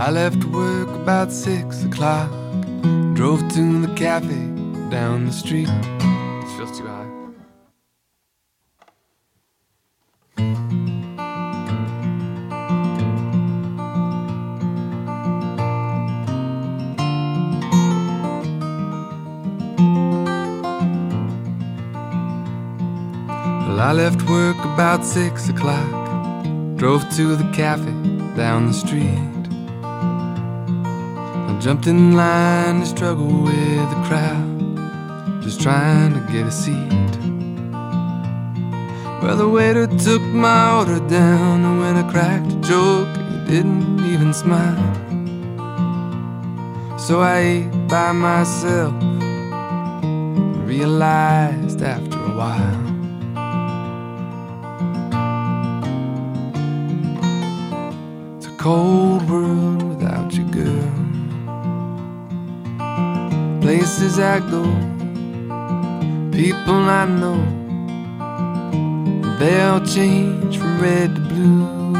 [0.00, 2.30] I left work about six o'clock.
[3.12, 4.46] Drove to the cafe
[4.88, 5.68] down the street.
[5.68, 7.06] This feels too high.
[23.66, 25.90] Well, I left work about six o'clock.
[26.76, 27.92] Drove to the cafe
[28.34, 29.39] down the street.
[31.60, 37.10] Jumped in line to struggle with the crowd, just trying to get a seat.
[39.22, 44.00] Well, the waiter took my order down, and when I cracked a joke, he didn't
[44.00, 44.94] even smile.
[46.98, 48.94] So I ate by myself,
[50.02, 52.80] and realized after a while.
[58.38, 59.79] It's a cold world
[63.60, 64.64] Places I go,
[66.32, 67.40] people I know,
[69.38, 71.94] they all change from red to blue.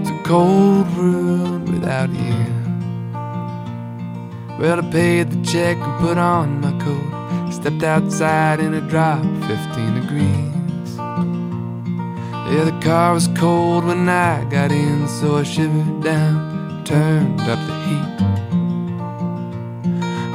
[0.00, 2.44] It's a cold world without you.
[4.58, 7.52] Well, I paid the check and put on my coat.
[7.52, 10.96] Stepped outside in a drop, 15 degrees.
[12.52, 17.58] Yeah, the car was cold when I got in, so I shivered down, turned up
[17.66, 18.43] the heat.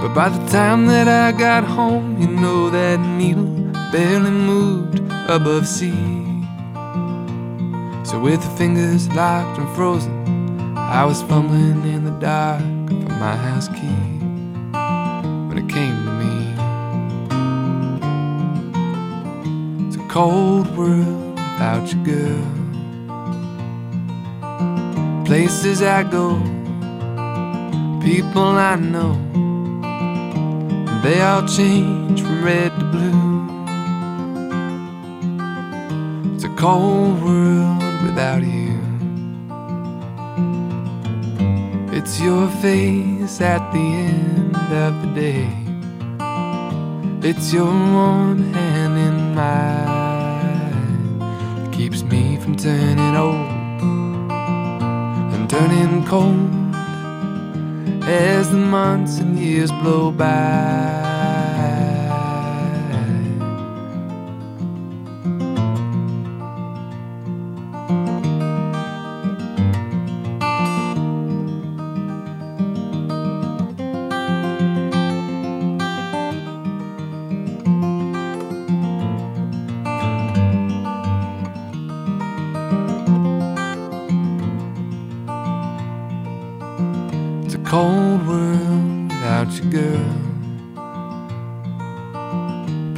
[0.01, 3.45] But by the time that I got home, you know that needle
[3.91, 5.91] barely moved above C.
[8.05, 13.35] So with the fingers locked and frozen, I was fumbling in the dark for my
[13.35, 14.01] house key
[15.47, 16.33] when it came to me.
[19.87, 22.45] It's a cold world without you, girl.
[25.25, 26.39] Places I go,
[28.01, 29.17] people I know,
[31.03, 33.49] they all change from red to blue.
[36.35, 38.79] It's a cold world without you.
[41.91, 45.47] It's your face at the end of the day.
[47.21, 53.51] It's your warm hand in mine that keeps me from turning old
[55.33, 56.58] and turning cold
[58.09, 61.08] as the months and years blow by.
[87.79, 90.11] Cold world without you, girl.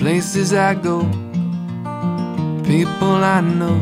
[0.01, 0.97] Places I go,
[2.71, 3.79] people I know,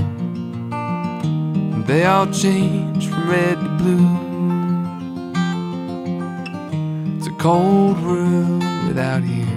[1.88, 4.10] they all change from red to blue.
[7.16, 9.50] It's a cold world without you.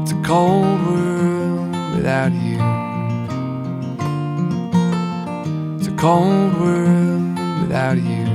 [0.00, 2.60] It's a cold world without you.
[5.76, 7.24] It's a cold world
[7.60, 8.25] without you.